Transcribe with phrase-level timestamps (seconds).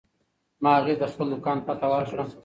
[0.63, 2.23] ما هغې ته د خپل دوکان پته ورکړه.